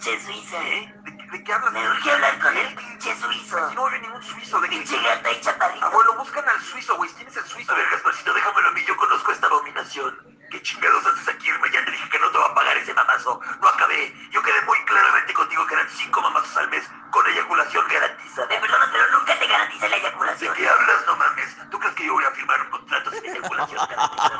[0.00, 0.56] pinche suizo.
[0.62, 0.94] ¿Eh?
[1.04, 1.72] ¿De, qué- de qué hablas?
[1.72, 3.64] Me urge hablar con el pinche suizo.
[3.66, 4.60] Aquí no vive ningún suizo.
[4.60, 4.76] ¿De qué?
[4.76, 5.86] Pinche gata y chaparrito.
[5.86, 7.10] Abuelo, buscan al suizo, güey.
[7.10, 7.72] ¿Quién es el suizo?
[7.72, 10.38] A ver, Gasparcito, déjamelo a mí, yo conozco esta abominación.
[10.50, 11.66] ¿Qué chingados haces aquí, Irma?
[11.70, 13.40] Ya te dije que no te va a pagar ese mamazo.
[13.60, 14.12] No acabé.
[14.32, 18.48] Yo quedé muy claramente contigo que eran cinco mamazos al mes con eyaculación garantizada.
[18.48, 20.54] Me perdona, pero nunca te garantiza la ¿De eyaculación.
[20.56, 21.04] qué hablas?
[21.06, 21.56] No mames.
[21.70, 24.39] ¿Tú crees que yo voy a firmar un contrato sin eyaculación garantizada?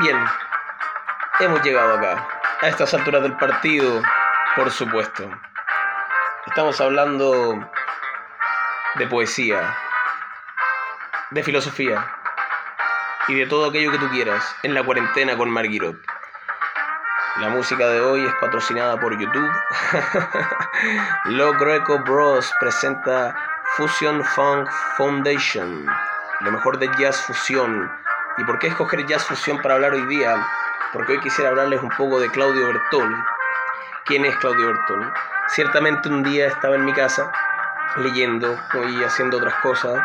[0.00, 0.16] Bien,
[1.40, 2.26] hemos llegado acá,
[2.62, 4.00] a estas alturas del partido,
[4.56, 5.30] por supuesto.
[6.46, 7.70] Estamos hablando
[8.94, 9.76] de poesía,
[11.32, 12.02] de filosofía
[13.28, 16.00] y de todo aquello que tú quieras en la cuarentena con Marguerite.
[17.36, 19.52] La música de hoy es patrocinada por YouTube.
[21.26, 23.36] Lo Greco Bros presenta
[23.76, 24.66] Fusion Funk
[24.96, 25.86] Foundation,
[26.40, 27.92] lo mejor de jazz fusión.
[28.40, 30.34] ¿Y por qué escoger jazz fusión para hablar hoy día?
[30.94, 33.14] Porque hoy quisiera hablarles un poco de Claudio Bertoni.
[34.06, 35.04] ¿Quién es Claudio Bertoni?
[35.48, 37.30] Ciertamente un día estaba en mi casa
[37.98, 40.02] leyendo y haciendo otras cosas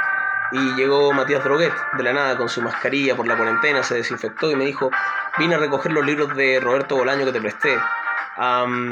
[0.51, 4.51] y llegó Matías Droguet de la nada con su mascarilla por la cuarentena, se desinfectó
[4.51, 4.91] y me dijo,
[5.37, 7.79] vine a recoger los libros de Roberto Bolaño que te presté,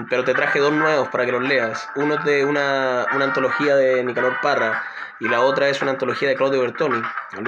[0.09, 1.89] pero te traje dos nuevos para que los leas.
[1.95, 4.83] Uno es de una, una antología de Nicanor Parra
[5.19, 7.01] y la otra es una antología de Claudio Bertoni.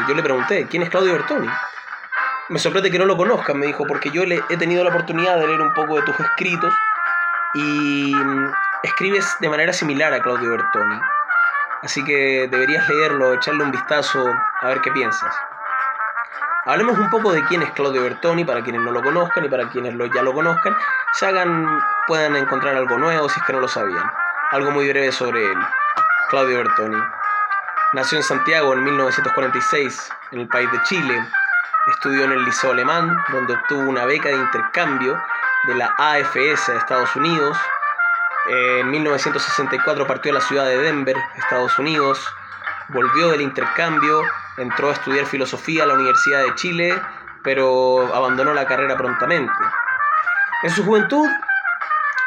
[0.09, 1.47] Yo le pregunté, ¿quién es Claudio Bertoni?
[2.47, 5.39] Me sorprende que no lo conozcan, me dijo, porque yo le he tenido la oportunidad
[5.39, 6.71] de leer un poco de tus escritos
[7.55, 10.99] y mm, escribes de manera similar a Claudio Bertoni.
[11.81, 15.35] Así que deberías leerlo, echarle un vistazo, a ver qué piensas.
[16.65, 19.67] Hablemos un poco de quién es Claudio Bertoni, para quienes no lo conozcan y para
[19.69, 20.75] quienes lo, ya lo conozcan,
[21.13, 24.11] se hagan, puedan encontrar algo nuevo si es que no lo sabían.
[24.51, 25.57] Algo muy breve sobre él.
[26.29, 27.01] Claudio Bertoni.
[27.93, 31.25] Nació en Santiago en 1946, en el país de Chile.
[31.87, 35.21] Estudió en el Liceo Alemán, donde obtuvo una beca de intercambio
[35.67, 37.55] de la AFS de Estados Unidos.
[38.47, 42.19] En 1964 partió a la ciudad de Denver, Estados Unidos.
[42.89, 44.23] Volvió del intercambio,
[44.57, 46.99] entró a estudiar filosofía a la Universidad de Chile,
[47.43, 49.53] pero abandonó la carrera prontamente.
[50.63, 51.29] En su juventud,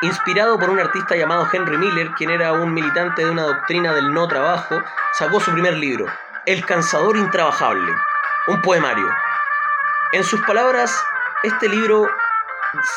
[0.02, 4.14] inspirado por un artista llamado Henry Miller, quien era un militante de una doctrina del
[4.14, 4.80] no trabajo,
[5.14, 6.06] sacó su primer libro,
[6.46, 7.92] El Cansador Intrabajable,
[8.46, 9.08] un poemario.
[10.12, 10.98] En sus palabras,
[11.42, 12.08] este libro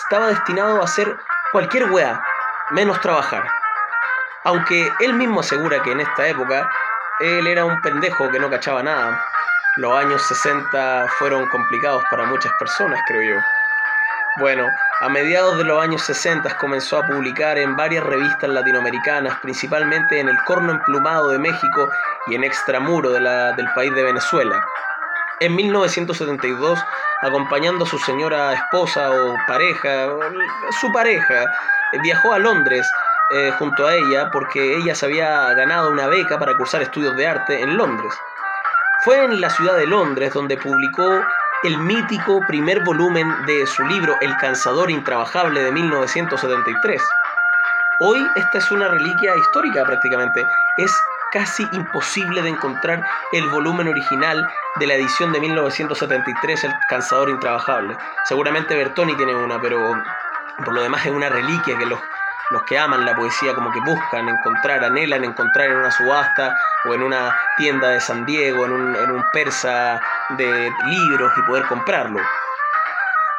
[0.03, 1.17] estaba destinado a hacer
[1.51, 2.23] cualquier weá,
[2.71, 3.43] menos trabajar.
[4.43, 6.69] Aunque él mismo asegura que en esta época
[7.19, 9.23] él era un pendejo que no cachaba nada.
[9.77, 13.41] Los años 60 fueron complicados para muchas personas, creo yo.
[14.37, 14.65] Bueno,
[15.01, 20.29] a mediados de los años 60 comenzó a publicar en varias revistas latinoamericanas, principalmente en
[20.29, 21.89] El Corno Emplumado de México
[22.27, 24.65] y en Extramuro de la- del país de Venezuela.
[25.41, 26.79] En 1972,
[27.23, 30.07] acompañando a su señora esposa o pareja,
[30.79, 31.51] su pareja,
[32.03, 32.87] viajó a Londres
[33.31, 37.25] eh, junto a ella porque ella se había ganado una beca para cursar estudios de
[37.25, 38.13] arte en Londres.
[39.03, 41.25] Fue en la ciudad de Londres donde publicó
[41.63, 47.01] el mítico primer volumen de su libro El Cansador Intrabajable de 1973.
[47.99, 50.45] Hoy esta es una reliquia histórica prácticamente.
[50.77, 50.95] Es
[51.31, 57.97] casi imposible de encontrar el volumen original de la edición de 1973, El Cansador Intrabajable.
[58.25, 60.01] Seguramente Bertoni tiene una, pero
[60.63, 61.99] por lo demás es una reliquia que los,
[62.51, 66.55] los que aman la poesía como que buscan encontrar, anhelan encontrar en una subasta
[66.85, 70.01] o en una tienda de San Diego, en un, en un persa
[70.37, 72.19] de libros y poder comprarlo.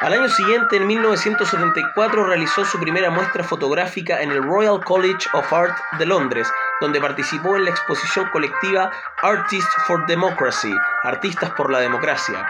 [0.03, 5.53] Al año siguiente, en 1974, realizó su primera muestra fotográfica en el Royal College of
[5.53, 8.91] Art de Londres, donde participó en la exposición colectiva
[9.21, 12.45] Artists for Democracy, Artistas por la Democracia.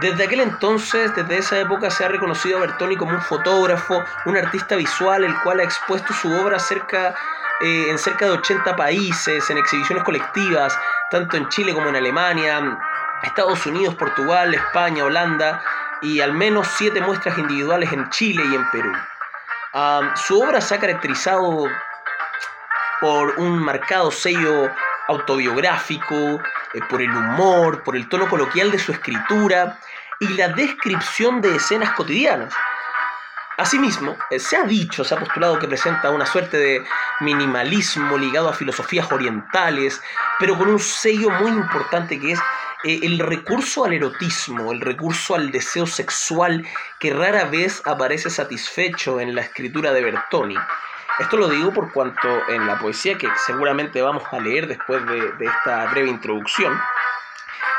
[0.00, 4.36] Desde aquel entonces, desde esa época, se ha reconocido a Bertoni como un fotógrafo, un
[4.36, 7.14] artista visual, el cual ha expuesto su obra cerca,
[7.62, 10.78] eh, en cerca de 80 países, en exhibiciones colectivas,
[11.10, 12.78] tanto en Chile como en Alemania,
[13.22, 15.62] Estados Unidos, Portugal, España, Holanda,
[16.02, 18.92] y al menos siete muestras individuales en Chile y en Perú.
[19.72, 21.66] Ah, su obra se ha caracterizado
[23.00, 24.70] por un marcado sello
[25.08, 26.40] autobiográfico,
[26.74, 29.78] eh, por el humor, por el tono coloquial de su escritura
[30.20, 32.54] y la descripción de escenas cotidianas.
[33.58, 36.84] Asimismo, eh, se ha dicho, se ha postulado que presenta una suerte de
[37.20, 40.02] minimalismo ligado a filosofías orientales,
[40.38, 42.40] pero con un sello muy importante que es
[42.84, 46.66] eh, el recurso al erotismo, el recurso al deseo sexual
[46.98, 50.56] que rara vez aparece satisfecho en la escritura de Bertoni.
[51.18, 55.46] Esto lo digo por cuanto en la poesía que seguramente vamos a leer después de,
[55.46, 56.78] esta breve introducción,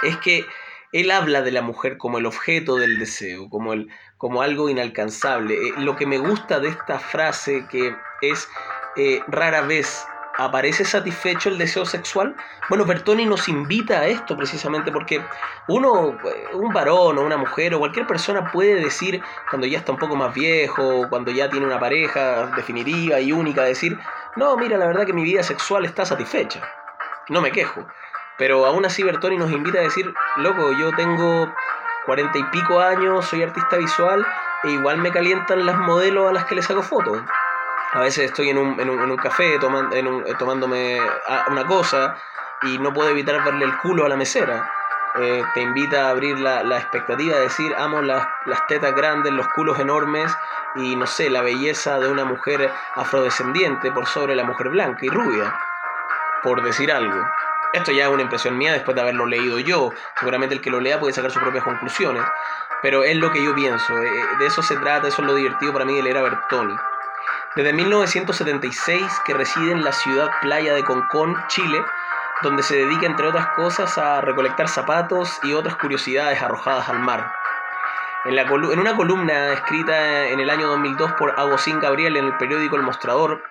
[0.01, 0.45] es que
[0.91, 5.53] él habla de la mujer como el objeto del deseo, como, el, como algo inalcanzable.
[5.53, 8.49] Eh, lo que me gusta de esta frase que es
[8.95, 10.07] eh, rara vez
[10.37, 12.35] aparece satisfecho el deseo sexual.
[12.69, 15.23] Bueno, Bertoni nos invita a esto precisamente porque
[15.67, 19.91] uno, eh, un varón o una mujer o cualquier persona puede decir cuando ya está
[19.91, 23.99] un poco más viejo, cuando ya tiene una pareja definitiva y única, decir,
[24.35, 26.61] no, mira, la verdad que mi vida sexual está satisfecha.
[27.29, 27.85] No me quejo.
[28.37, 31.51] Pero aún así Bertoni nos invita a decir, loco, yo tengo
[32.05, 34.25] cuarenta y pico años, soy artista visual
[34.63, 37.21] e igual me calientan las modelos a las que les hago fotos.
[37.97, 41.01] A veces estoy en un, en un, en un café toman, en un, tomándome
[41.49, 42.15] una cosa
[42.61, 44.71] y no puedo evitar verle el culo a la mesera.
[45.19, 49.33] Eh, te invita a abrir la, la expectativa de decir, amo las, las tetas grandes,
[49.33, 50.31] los culos enormes
[50.75, 55.09] y no sé, la belleza de una mujer afrodescendiente por sobre la mujer blanca y
[55.09, 55.57] rubia,
[56.43, 57.19] por decir algo.
[57.73, 59.89] Esto ya es una impresión mía después de haberlo leído yo.
[60.19, 62.23] Seguramente el que lo lea puede sacar sus propias conclusiones.
[62.83, 63.97] Pero es lo que yo pienso.
[64.03, 66.75] eh, De eso se trata, eso es lo divertido para mí de leer a Bertoni.
[67.55, 71.83] Desde 1976 que reside en la ciudad playa de Concón, Chile,
[72.43, 77.31] donde se dedica entre otras cosas a recolectar zapatos y otras curiosidades arrojadas al mar.
[78.25, 82.83] En, una columna escrita en el año 2002 por Agustín Gabriel en el periódico El
[82.83, 83.41] Mostrador,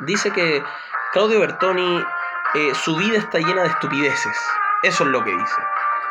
[0.00, 0.62] dice que
[1.12, 2.04] Claudio Bertoni,
[2.54, 4.36] eh, su vida está llena de estupideces.
[4.82, 5.62] Eso es lo que dice.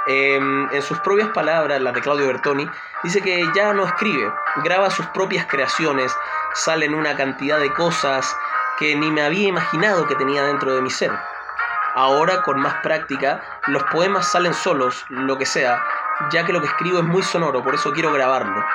[0.07, 2.67] Eh, en sus propias palabras, las de Claudio Bertoni,
[3.03, 4.33] dice que ya no escribe,
[4.63, 6.15] graba sus propias creaciones,
[6.53, 8.35] salen una cantidad de cosas
[8.77, 11.11] que ni me había imaginado que tenía dentro de mi ser.
[11.95, 15.83] Ahora, con más práctica, los poemas salen solos, lo que sea,
[16.31, 18.65] ya que lo que escribo es muy sonoro, por eso quiero grabarlo.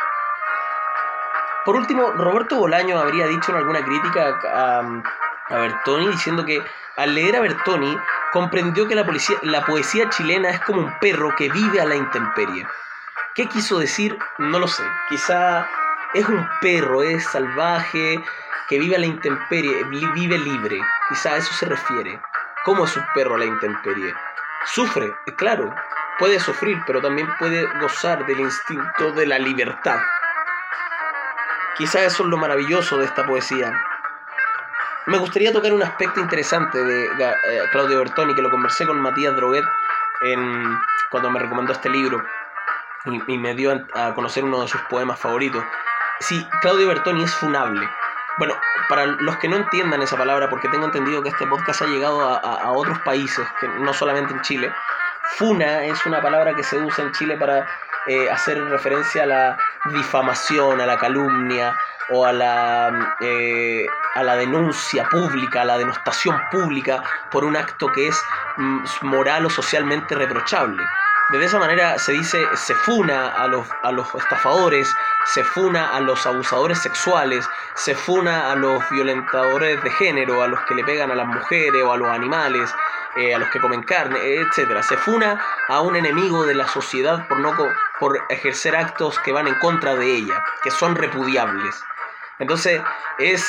[1.65, 6.63] Por último, Roberto Bolaño habría dicho en alguna crítica a, Bertoni diciendo que
[6.97, 7.99] al leer a Bertoni
[8.33, 12.67] comprendió que la poesía chilena es como un perro que vive a la intemperie.
[13.35, 14.19] ¿Qué quiso decir?
[14.39, 14.83] No lo sé.
[15.09, 15.69] Quizá
[16.17, 18.23] es un perro, es salvaje,
[18.69, 20.81] que vive a la intemperie, vive libre.
[21.09, 22.21] Quizá a eso se refiere.
[22.65, 24.15] ¿Cómo es un perro a la intemperie?
[24.65, 25.75] Sufre, eh, claro,
[26.19, 30.01] puede sufrir, pero también puede gozar del instinto de la libertad.
[31.77, 33.73] Quizá eso es lo maravilloso de esta poesía.
[35.07, 39.37] Me gustaría tocar un aspecto interesante de eh, Claudio Bertoni, que lo conversé con Matías
[39.37, 39.65] Droguet
[41.11, 42.25] cuando me recomendó este libro
[43.05, 45.63] y, y me dio a conocer uno de sus poemas favoritos.
[46.21, 47.89] Sí, Claudio Bertoni es funable.
[48.39, 48.55] Bueno,
[48.89, 52.23] para los que no entiendan esa palabra, porque tengo entendido que este podcast ha llegado
[52.23, 54.73] a otros países, que no solamente en Chile,
[55.37, 57.67] funa es una palabra que se usa en Chile para
[58.07, 61.77] eh, hacer referencia a la difamación, a la calumnia
[62.11, 63.85] o a la, eh,
[64.15, 68.23] a la denuncia pública, a la denostación pública por un acto que es
[68.57, 70.85] mm, moral o socialmente reprochable.
[71.31, 74.95] De esa manera se dice, se funa a los, a los estafadores,
[75.25, 80.61] se funa a los abusadores sexuales, se funa a los violentadores de género, a los
[80.67, 82.73] que le pegan a las mujeres o a los animales,
[83.17, 84.83] eh, a los que comen carne, etc.
[84.83, 87.53] Se funa a un enemigo de la sociedad por, no,
[87.99, 91.83] por ejercer actos que van en contra de ella, que son repudiables.
[92.39, 92.81] Entonces,
[93.19, 93.45] es,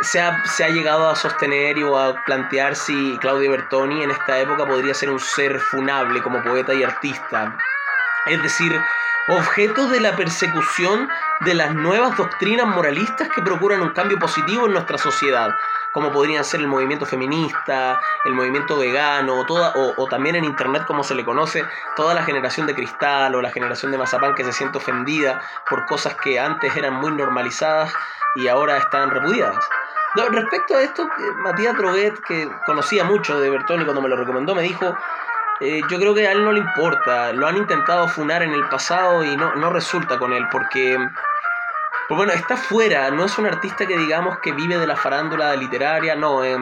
[0.00, 4.10] se, ha, se ha llegado a sostener y o a plantear si Claudio Bertoni en
[4.10, 7.56] esta época podría ser un ser funable como poeta y artista.
[8.26, 8.80] Es decir,
[9.28, 11.08] objeto de la persecución
[11.40, 15.50] de las nuevas doctrinas moralistas que procuran un cambio positivo en nuestra sociedad,
[15.92, 20.84] como podrían ser el movimiento feminista, el movimiento vegano, toda, o, o también en internet
[20.86, 21.64] como se le conoce,
[21.96, 25.86] toda la generación de cristal o la generación de mazapán que se siente ofendida por
[25.86, 27.92] cosas que antes eran muy normalizadas
[28.36, 29.64] y ahora están repudiadas.
[30.16, 34.54] Respecto a esto, eh, Matías Droguet, que conocía mucho de Bertoni cuando me lo recomendó,
[34.54, 34.96] me dijo,
[35.60, 38.66] eh, yo creo que a él no le importa, lo han intentado funar en el
[38.68, 40.96] pasado y no, no resulta con él, porque,
[42.08, 45.54] pues bueno, está fuera, no es un artista que digamos que vive de la farándula
[45.54, 46.56] literaria, no, eh,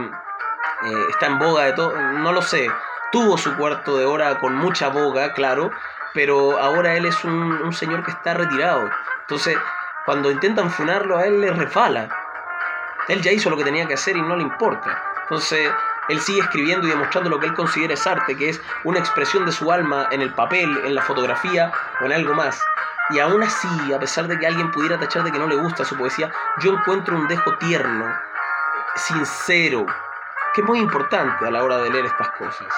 [1.11, 2.68] está en boga de todo, no lo sé,
[3.12, 5.70] tuvo su cuarto de hora con mucha boga, claro,
[6.12, 9.56] pero ahora él es un, un señor que está retirado, entonces
[10.04, 12.08] cuando intentan funarlo a él le refala,
[13.08, 15.70] él ya hizo lo que tenía que hacer y no le importa, entonces
[16.08, 19.46] él sigue escribiendo y demostrando lo que él considera es arte, que es una expresión
[19.46, 22.62] de su alma en el papel, en la fotografía o en algo más.
[23.11, 25.84] Y aún así, a pesar de que alguien pudiera tachar de que no le gusta
[25.84, 26.30] su poesía,
[26.61, 28.14] yo encuentro un dejo tierno,
[28.96, 29.87] sincero,
[30.54, 32.68] que es muy importante a la hora de leer estas cosas.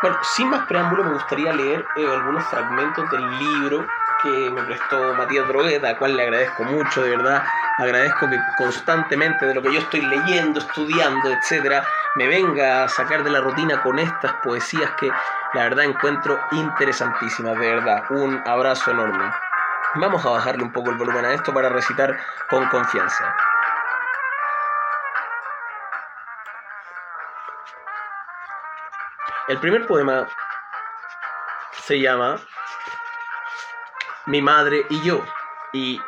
[0.00, 3.86] Bueno, sin más preámbulo, me gustaría leer eh, algunos fragmentos del libro
[4.22, 7.44] que me prestó Matías Drogueta, a cual le agradezco mucho, de verdad.
[7.78, 11.84] Agradezco que constantemente de lo que yo estoy leyendo, estudiando, etcétera,
[12.16, 15.08] me venga a sacar de la rutina con estas poesías que
[15.54, 18.02] la verdad encuentro interesantísimas, de verdad.
[18.10, 19.32] Un abrazo enorme.
[19.94, 22.18] Vamos a bajarle un poco el volumen a esto para recitar
[22.50, 23.34] con confianza.
[29.46, 30.26] El primer poema
[31.72, 32.38] se llama
[34.26, 35.24] Mi madre y yo
[35.72, 36.00] y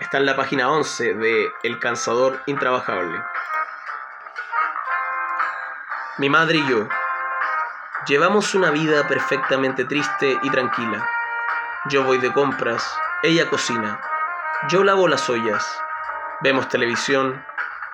[0.00, 3.22] está en la página 11 de El cansador intrabajable.
[6.18, 6.88] Mi madre y yo
[8.06, 11.08] llevamos una vida perfectamente triste y tranquila.
[11.86, 14.00] Yo voy de compras, ella cocina,
[14.68, 15.80] yo lavo las ollas,
[16.40, 17.44] vemos televisión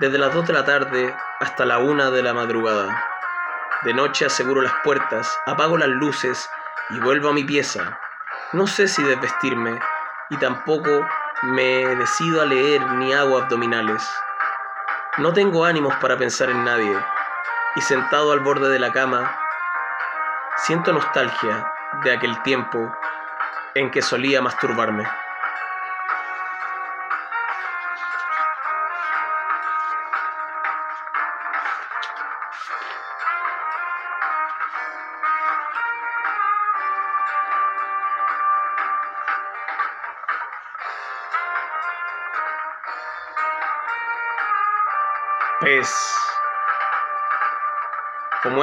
[0.00, 3.04] desde las 2 de la tarde hasta la 1 de la madrugada.
[3.82, 6.50] De noche aseguro las puertas, apago las luces
[6.90, 7.98] y vuelvo a mi pieza.
[8.52, 9.78] No sé si desvestirme
[10.30, 11.06] y tampoco
[11.42, 14.08] me decido a leer ni hago abdominales.
[15.18, 16.96] No tengo ánimos para pensar en nadie
[17.74, 19.36] y sentado al borde de la cama,
[20.58, 21.72] siento nostalgia
[22.04, 22.96] de aquel tiempo
[23.74, 25.04] en que solía masturbarme.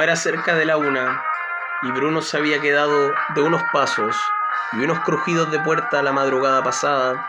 [0.02, 1.22] Era cerca de la una
[1.82, 4.16] y Bruno se había quedado de unos pasos
[4.72, 7.26] y unos crujidos de puerta la madrugada pasada,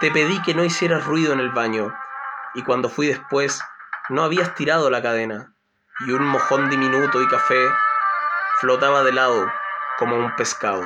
[0.00, 1.94] te pedí que no hicieras ruido en el baño
[2.54, 3.62] y cuando fui después
[4.08, 5.54] no habías tirado la cadena
[6.00, 7.68] y un mojón diminuto y café
[8.60, 9.50] flotaba de lado
[9.98, 10.82] como un pescado.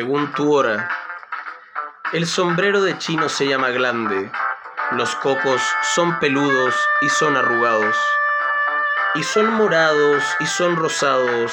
[0.00, 0.88] Según tu hora.
[2.14, 4.32] El sombrero de chino se llama glande,
[4.92, 5.60] los cocos
[5.94, 7.98] son peludos y son arrugados,
[9.14, 11.52] y son morados y son rosados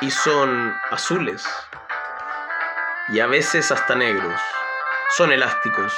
[0.00, 1.46] y son azules,
[3.10, 4.40] y a veces hasta negros,
[5.16, 5.96] son elásticos,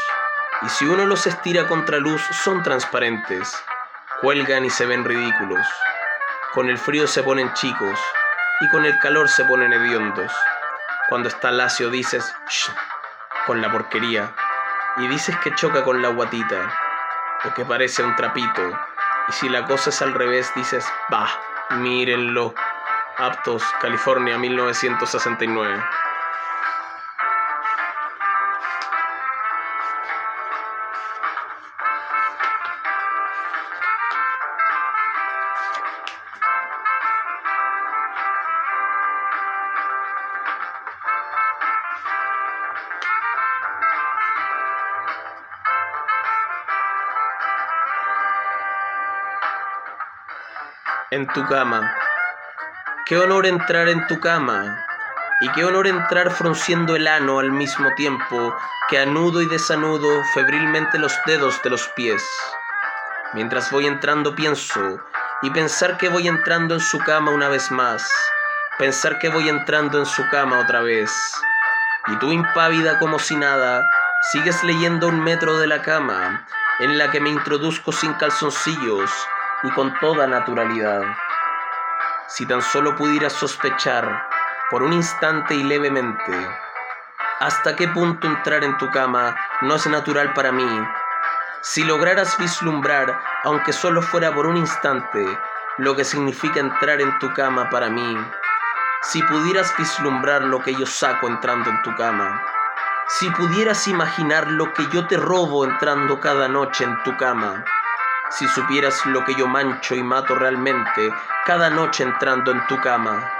[0.60, 3.56] y si uno los estira contra luz son transparentes,
[4.20, 5.66] cuelgan y se ven ridículos,
[6.52, 7.98] con el frío se ponen chicos
[8.60, 10.30] y con el calor se ponen hediondos.
[11.08, 12.70] Cuando está lacio dices Shh,
[13.46, 14.34] con la porquería
[14.98, 16.70] y dices que choca con la guatita
[17.44, 18.78] o que parece un trapito.
[19.28, 21.30] Y si la cosa es al revés dices bah,
[21.70, 22.54] mírenlo.
[23.16, 25.82] Aptos, California 1969.
[51.18, 51.92] En tu cama.
[53.04, 54.84] Qué honor entrar en tu cama.
[55.40, 58.56] Y qué honor entrar frunciendo el ano al mismo tiempo
[58.88, 62.24] que anudo y desanudo febrilmente los dedos de los pies.
[63.34, 65.00] Mientras voy entrando pienso,
[65.42, 68.08] y pensar que voy entrando en su cama una vez más,
[68.78, 71.10] pensar que voy entrando en su cama otra vez.
[72.06, 73.84] Y tú impávida como si nada,
[74.30, 76.46] sigues leyendo un metro de la cama,
[76.78, 79.10] en la que me introduzco sin calzoncillos,
[79.62, 81.02] y con toda naturalidad.
[82.26, 84.28] Si tan solo pudieras sospechar
[84.70, 86.32] por un instante y levemente
[87.40, 90.68] hasta qué punto entrar en tu cama no es natural para mí,
[91.60, 95.24] si lograras vislumbrar, aunque solo fuera por un instante,
[95.76, 98.18] lo que significa entrar en tu cama para mí,
[99.02, 102.42] si pudieras vislumbrar lo que yo saco entrando en tu cama,
[103.06, 107.64] si pudieras imaginar lo que yo te robo entrando cada noche en tu cama,
[108.30, 111.12] si supieras lo que yo mancho y mato realmente
[111.46, 113.30] cada noche entrando en tu cama.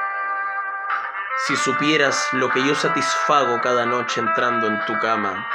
[1.46, 5.46] Si supieras lo que yo satisfago cada noche entrando en tu cama.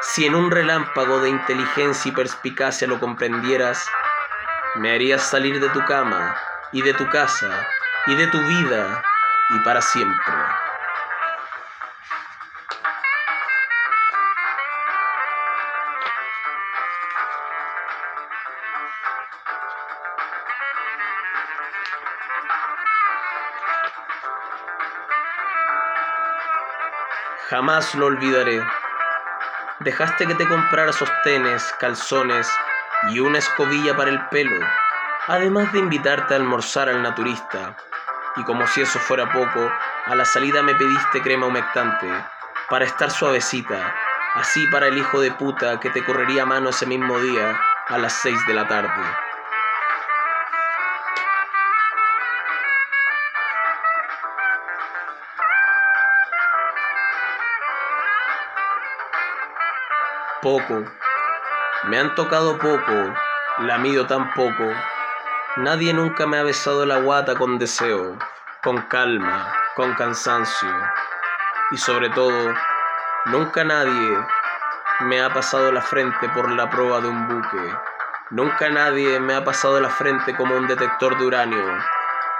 [0.00, 3.84] Si en un relámpago de inteligencia y perspicacia lo comprendieras,
[4.76, 6.36] me harías salir de tu cama
[6.72, 7.50] y de tu casa
[8.06, 9.02] y de tu vida
[9.50, 10.34] y para siempre.
[27.58, 28.64] Jamás lo olvidaré.
[29.80, 32.48] Dejaste que te comprara sostenes, calzones
[33.10, 34.64] y una escobilla para el pelo,
[35.26, 37.76] además de invitarte a almorzar al naturista.
[38.36, 39.72] Y como si eso fuera poco,
[40.06, 42.06] a la salida me pediste crema humectante,
[42.70, 43.92] para estar suavecita,
[44.36, 47.98] así para el hijo de puta que te correría a mano ese mismo día a
[47.98, 49.27] las seis de la tarde.
[60.42, 60.84] Poco.
[61.88, 63.12] Me han tocado poco,
[63.58, 64.72] lamido tan poco.
[65.56, 68.16] Nadie nunca me ha besado la guata con deseo,
[68.62, 70.72] con calma, con cansancio.
[71.72, 72.54] Y sobre todo,
[73.26, 74.16] nunca nadie
[75.00, 77.76] me ha pasado la frente por la prueba de un buque.
[78.30, 81.78] Nunca nadie me ha pasado la frente como un detector de uranio.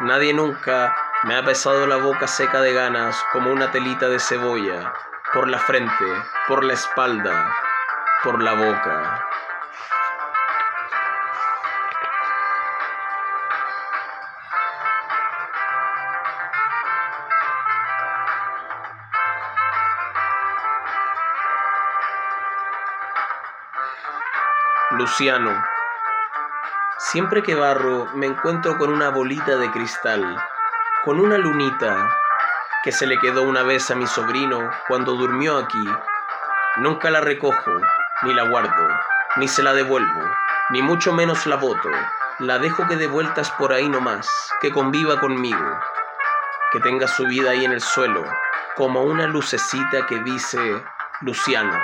[0.01, 4.93] Nadie nunca me ha pesado la boca seca de ganas como una telita de cebolla.
[5.35, 6.07] Por la frente,
[6.47, 7.53] por la espalda,
[8.25, 9.25] por la boca.
[24.91, 25.65] Luciano.
[26.99, 30.37] Siempre que barro me encuentro con una bolita de cristal,
[31.05, 32.09] con una lunita
[32.83, 35.89] que se le quedó una vez a mi sobrino cuando durmió aquí.
[36.79, 37.81] Nunca la recojo,
[38.23, 38.89] ni la guardo,
[39.37, 40.23] ni se la devuelvo,
[40.71, 41.91] ni mucho menos la boto.
[42.41, 44.29] La dejo que de vueltas por ahí nomás,
[44.61, 45.81] que conviva conmigo,
[46.73, 48.25] que tenga su vida ahí en el suelo,
[48.77, 50.85] como una lucecita que dice
[51.21, 51.77] Luciano.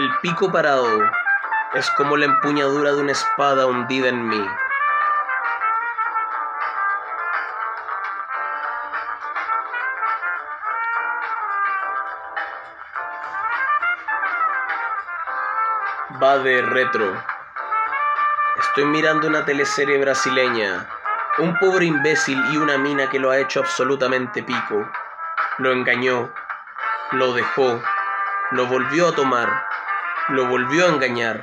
[0.00, 0.88] El pico parado
[1.74, 4.48] es como la empuñadura de una espada hundida en mí.
[16.22, 17.22] Va de retro.
[18.58, 20.88] Estoy mirando una teleserie brasileña.
[21.36, 24.90] Un pobre imbécil y una mina que lo ha hecho absolutamente pico.
[25.58, 26.32] Lo engañó,
[27.12, 27.82] lo dejó,
[28.52, 29.66] lo volvió a tomar,
[30.28, 31.42] lo volvió a engañar,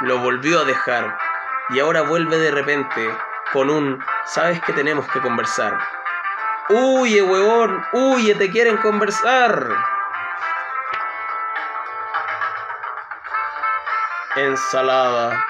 [0.00, 1.18] lo volvió a dejar
[1.70, 3.14] y ahora vuelve de repente
[3.52, 5.78] con un sabes que tenemos que conversar.
[6.68, 9.68] Huye, huevón, huye, te quieren conversar.
[14.36, 15.44] Ensalada.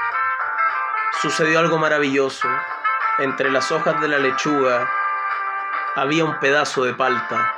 [1.20, 2.48] Sucedió algo maravilloso.
[3.18, 4.90] Entre las hojas de la lechuga
[5.94, 7.54] había un pedazo de palta.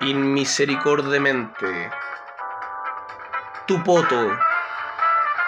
[0.00, 1.90] Inmisericordemente.
[3.66, 4.38] Tu poto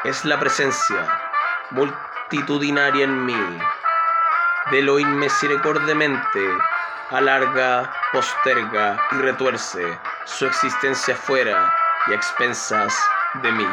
[0.04, 1.20] es la presencia
[1.70, 3.58] multitudinaria en mí.
[4.70, 6.40] De lo inmisericordemente
[7.10, 11.72] alarga, posterga y retuerce su existencia fuera
[12.06, 12.94] y a expensas
[13.42, 13.66] de mí.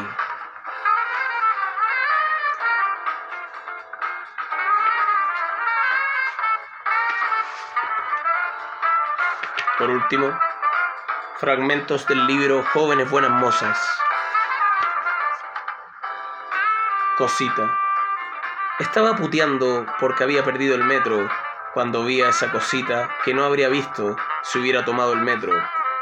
[9.78, 10.38] Por último,
[11.40, 13.80] fragmentos del libro Jóvenes Buenas Mozas.
[17.18, 17.80] Cosita.
[18.80, 21.30] Estaba puteando porque había perdido el metro
[21.74, 25.54] cuando vi a esa cosita que no habría visto si hubiera tomado el metro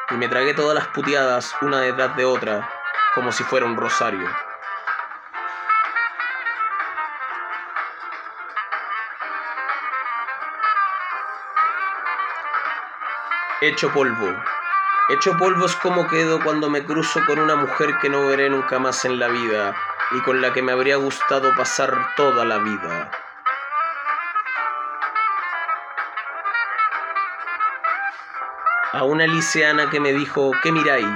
[0.09, 2.67] y me tragué todas las puteadas una detrás de otra
[3.13, 4.27] como si fuera un rosario.
[13.61, 14.56] Hecho polvo.
[15.09, 18.77] Hecho polvo es como quedo cuando me cruzo con una mujer que no veré nunca
[18.77, 19.73] más en la vida
[20.11, 23.09] y con la que me habría gustado pasar toda la vida.
[28.91, 31.07] A una liceana que me dijo, ¿qué miráis?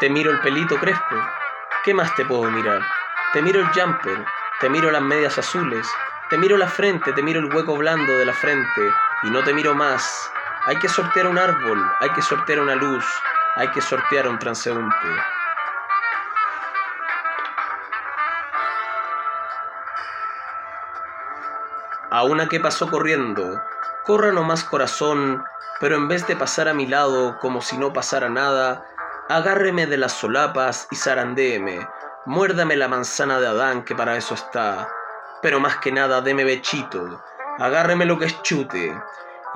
[0.00, 1.16] Te miro el pelito crespo.
[1.84, 2.80] ¿Qué más te puedo mirar?
[3.34, 4.24] Te miro el jumper,
[4.60, 5.86] te miro las medias azules,
[6.30, 8.90] te miro la frente, te miro el hueco blando de la frente
[9.22, 10.32] y no te miro más
[10.66, 13.04] Hay que sortear un árbol, hay que sortear una luz,
[13.54, 15.08] hay que sortear un transeúnte.
[22.10, 23.62] A una que pasó corriendo,
[24.04, 25.44] corra nomás corazón,
[25.78, 28.84] pero en vez de pasar a mi lado como si no pasara nada,
[29.28, 31.88] agárreme de las solapas y zarandéeme,
[32.24, 34.88] muérdame la manzana de Adán que para eso está,
[35.42, 37.22] pero más que nada deme bechito,
[37.60, 39.00] agárreme lo que es chute,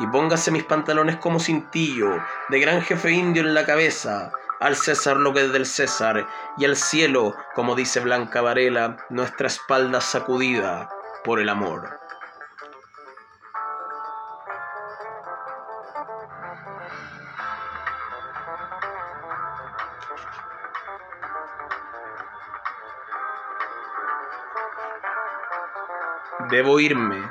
[0.00, 5.16] y póngase mis pantalones como cintillo, de gran jefe indio en la cabeza, al César
[5.18, 10.88] lo que es del César, y al cielo, como dice Blanca Varela, nuestra espalda sacudida
[11.22, 12.00] por el amor.
[26.50, 27.29] Debo irme.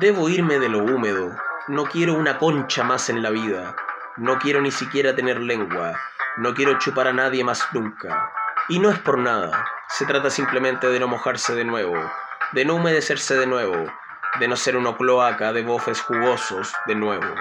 [0.00, 1.36] Debo irme de lo húmedo.
[1.68, 3.76] No quiero una concha más en la vida.
[4.16, 5.92] No quiero ni siquiera tener lengua.
[6.38, 8.32] No quiero chupar a nadie más nunca.
[8.70, 9.66] Y no es por nada.
[9.88, 11.94] Se trata simplemente de no mojarse de nuevo,
[12.52, 13.86] de no humedecerse de nuevo,
[14.40, 17.34] de no ser una cloaca de bofes jugosos de nuevo.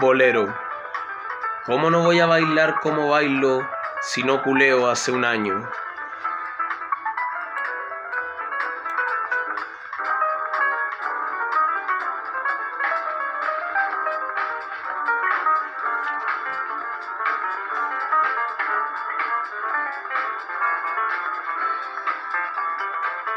[0.00, 0.56] Bolero.
[1.66, 3.68] ¿Cómo no voy a bailar como bailo
[4.00, 5.68] si no culeo hace un año?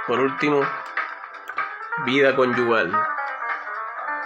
[0.08, 0.62] Por último,
[2.06, 3.13] vida conyugal.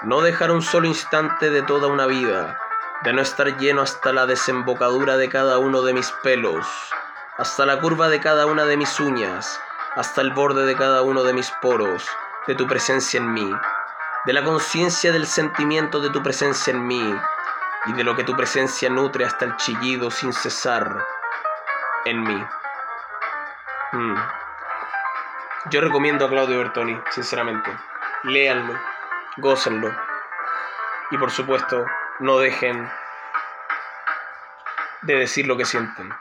[0.03, 2.60] No dejar un solo instante de toda una vida,
[3.03, 6.67] de no estar lleno hasta la desembocadura de cada uno de mis pelos,
[7.38, 9.60] hasta la curva de cada una de mis uñas,
[9.95, 12.07] hasta el borde de cada uno de mis poros,
[12.45, 13.51] de tu presencia en mí,
[14.25, 17.19] de la conciencia del sentimiento de tu presencia en mí,
[17.88, 21.05] y de lo que tu presencia nutre hasta el chillido sin cesar
[22.05, 22.45] en mí.
[23.93, 24.15] Mm.
[25.71, 27.71] Yo recomiendo a Claudio Bertoni, sinceramente.
[28.23, 28.73] Léanlo,
[29.38, 29.95] gócenlo.
[31.12, 31.86] Y por supuesto,
[32.19, 32.89] no dejen
[35.04, 36.12] de decir lo que sienten.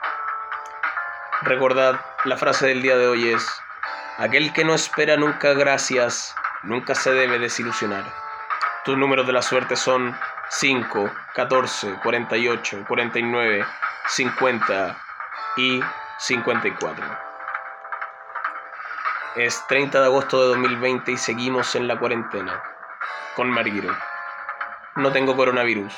[1.41, 3.61] Recordad, la frase del día de hoy es,
[4.17, 8.05] aquel que no espera nunca gracias, nunca se debe desilusionar.
[8.85, 10.17] Tus números de la suerte son
[10.49, 13.65] 5, 14, 48, 49,
[14.07, 14.97] 50
[15.57, 15.81] y
[16.19, 17.19] 54.
[19.35, 22.76] Es 30 de agosto de 2020 y seguimos en la cuarentena
[23.37, 23.95] con Marguero.
[24.95, 25.93] No tengo coronavirus.